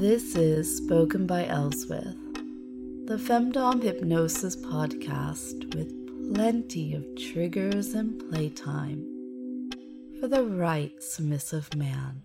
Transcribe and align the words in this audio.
This 0.00 0.34
is 0.34 0.78
Spoken 0.78 1.26
by 1.26 1.44
Elswith, 1.44 2.16
the 3.06 3.18
Femdom 3.18 3.82
Hypnosis 3.82 4.56
podcast 4.56 5.74
with 5.74 5.92
plenty 6.32 6.94
of 6.94 7.04
triggers 7.18 7.92
and 7.92 8.18
playtime 8.30 9.04
for 10.18 10.26
the 10.26 10.42
right 10.42 10.90
submissive 11.02 11.68
man. 11.76 12.22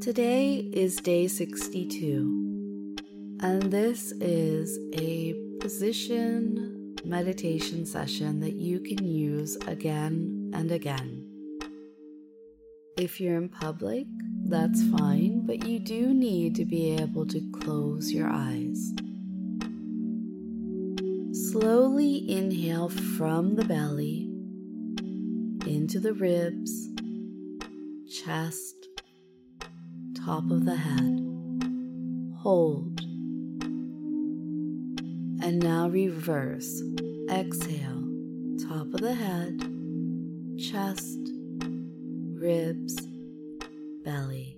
Today 0.00 0.58
is 0.72 0.94
day 0.94 1.26
62, 1.26 2.96
and 3.40 3.62
this 3.64 4.12
is 4.20 4.78
a 4.92 5.34
position 5.58 6.94
meditation 7.04 7.84
session 7.84 8.38
that 8.38 8.54
you 8.54 8.78
can 8.78 9.04
use 9.04 9.56
again 9.66 10.52
and 10.54 10.70
again. 10.70 11.24
If 12.96 13.20
you're 13.20 13.36
in 13.36 13.48
public, 13.48 14.06
that's 14.48 14.82
fine, 14.90 15.44
but 15.44 15.66
you 15.66 15.78
do 15.78 16.14
need 16.14 16.54
to 16.56 16.64
be 16.64 16.96
able 16.96 17.26
to 17.26 17.40
close 17.52 18.12
your 18.12 18.28
eyes. 18.28 18.92
Slowly 21.50 22.30
inhale 22.30 22.88
from 22.88 23.56
the 23.56 23.64
belly 23.64 24.30
into 25.66 25.98
the 25.98 26.12
ribs, 26.12 26.88
chest, 28.08 28.74
top 30.14 30.50
of 30.50 30.64
the 30.64 30.76
head. 30.76 31.20
Hold. 32.38 33.00
And 35.42 35.58
now 35.58 35.88
reverse. 35.88 36.82
Exhale, 37.30 38.04
top 38.68 38.94
of 38.94 39.00
the 39.00 39.14
head, 39.14 39.60
chest, 40.58 41.18
ribs, 42.34 43.05
belly. 44.06 44.56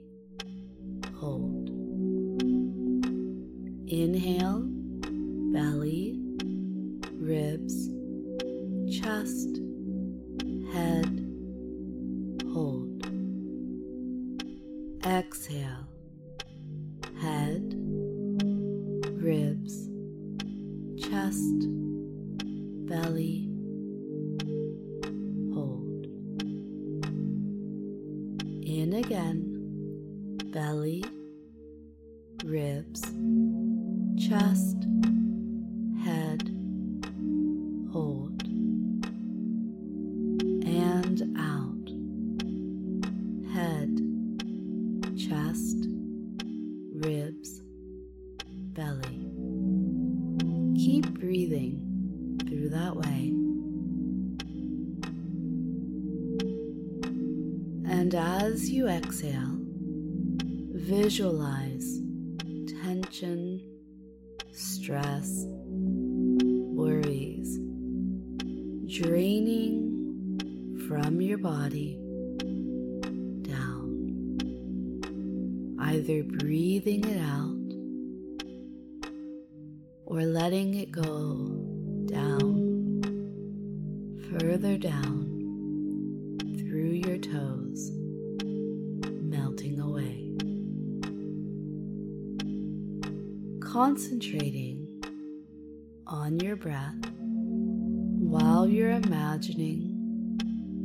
Hold. 1.16 1.70
Inhale, 3.88 4.64
belly, 5.54 6.20
ribs, 7.14 7.88
chest, 8.92 9.48
head. 10.70 11.24
Hold. 12.52 13.06
Exhale, 15.06 15.88
head, 17.22 17.74
ribs, 19.16 19.88
chest, 21.00 21.66
belly. 22.86 23.47
Belly, 30.50 31.04
ribs, 32.42 33.02
chest, 34.18 34.86
head, 36.02 36.42
hold, 37.92 38.42
and 40.66 41.22
out, 41.38 41.90
head, 43.52 44.00
chest, 45.18 45.86
ribs, 46.94 47.62
belly. 48.72 49.30
Keep 50.76 51.20
breathing 51.20 52.40
through 52.48 52.70
that 52.70 52.96
way. 52.96 53.34
And 57.90 58.14
as 58.14 58.70
you 58.70 58.88
exhale, 58.88 59.57
Visualize 60.88 62.00
tension, 62.82 63.60
stress, 64.52 65.44
worries 66.72 67.58
draining 68.86 70.80
from 70.88 71.20
your 71.20 71.36
body 71.36 71.98
down. 73.42 74.38
Either 75.78 76.22
breathing 76.22 77.04
it 77.04 77.20
out 77.20 77.74
or 80.06 80.22
letting 80.22 80.72
it 80.72 80.90
go 80.90 81.50
down, 82.06 83.04
further 84.30 84.78
down 84.78 85.26
through 86.56 86.92
your 87.06 87.18
toes, 87.18 87.67
concentrating 93.72 95.04
on 96.06 96.40
your 96.40 96.56
breath 96.56 96.94
while 97.20 98.66
you're 98.66 98.92
imagining 98.92 99.94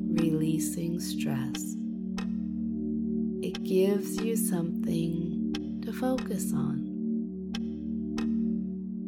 releasing 0.10 1.00
stress. 1.00 1.78
It 3.42 3.64
gives 3.64 4.18
you 4.22 4.36
something 4.36 5.80
to 5.86 5.94
focus 5.94 6.52
on 6.52 6.80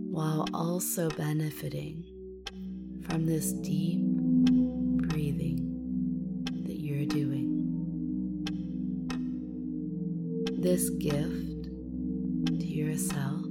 while 0.09 0.47
also 0.53 1.09
benefiting 1.09 2.05
from 3.05 3.25
this 3.25 3.51
deep 3.51 3.99
breathing 5.09 6.47
that 6.65 6.79
you're 6.79 7.05
doing. 7.05 7.51
This 10.61 10.89
gift 10.91 11.65
to 12.45 12.65
yourself 12.65 13.44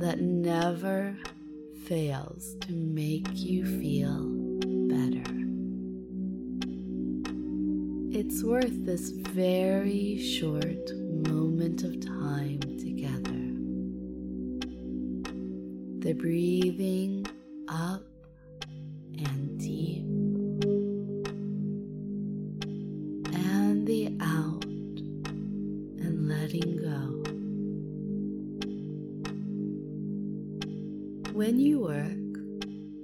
that 0.00 0.18
never 0.18 1.14
fails 1.84 2.56
to 2.62 2.72
make 2.72 3.28
you 3.34 3.66
feel 3.80 4.30
better. 4.88 5.30
It's 8.18 8.42
worth 8.42 8.86
this 8.86 9.10
very 9.10 10.18
short 10.18 10.90
moment 10.96 11.82
of 11.82 12.00
time 12.00 12.60
together. 12.78 13.42
The 15.98 16.14
breathing 16.14 17.26
up 17.68 18.09
When 31.40 31.56
you 31.58 31.80
work 31.80 32.36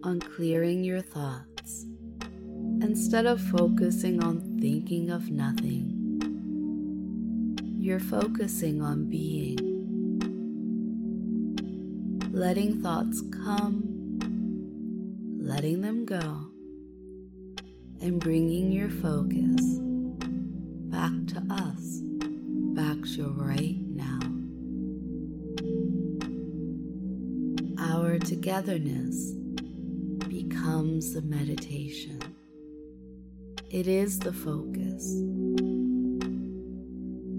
on 0.04 0.20
clearing 0.20 0.84
your 0.84 1.00
thoughts, 1.00 1.86
instead 2.82 3.24
of 3.24 3.40
focusing 3.40 4.22
on 4.22 4.58
thinking 4.60 5.08
of 5.08 5.30
nothing, 5.30 5.94
you're 7.78 7.98
focusing 7.98 8.82
on 8.82 9.08
being. 9.08 9.56
Letting 12.30 12.82
thoughts 12.82 13.22
come, 13.42 14.18
letting 15.40 15.80
them 15.80 16.04
go, 16.04 16.50
and 18.02 18.20
bringing 18.20 18.70
your 18.70 18.90
focus 18.90 19.80
back 20.92 21.14
to 21.28 21.42
us, 21.48 22.02
back 22.74 22.98
to 23.14 23.30
right 23.30 23.78
now. 23.80 24.35
Our 28.16 28.20
togetherness 28.20 29.32
becomes 30.26 31.12
the 31.12 31.20
meditation. 31.20 32.18
It 33.68 33.86
is 33.86 34.18
the 34.18 34.32
focus. 34.32 35.20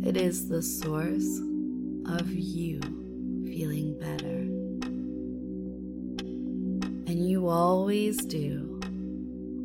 It 0.08 0.16
is 0.18 0.48
the 0.48 0.62
source 0.62 1.40
of 2.20 2.30
you 2.32 2.80
feeling 3.48 3.98
better. 3.98 4.44
And 7.12 7.28
you 7.28 7.48
always 7.48 8.18
do 8.18 8.80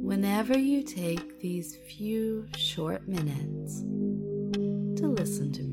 whenever 0.00 0.56
you 0.56 0.82
take 0.82 1.40
these 1.40 1.76
few 1.76 2.48
short 2.56 3.06
minutes 3.06 3.80
to 3.82 5.08
listen 5.08 5.52
to 5.52 5.62
me. 5.62 5.71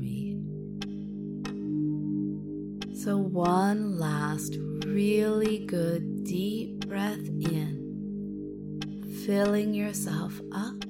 So, 3.02 3.16
one 3.16 3.98
last 3.98 4.58
really 4.84 5.64
good 5.64 6.22
deep 6.22 6.86
breath 6.86 7.26
in, 7.40 8.82
filling 9.24 9.72
yourself 9.72 10.38
up, 10.52 10.84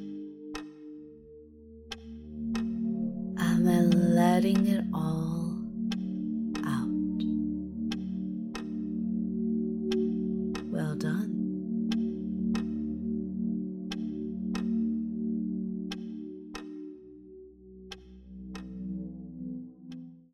and 2.57 3.65
then 3.65 3.91
letting 4.17 4.67
it 4.67 4.85
all 4.93 5.50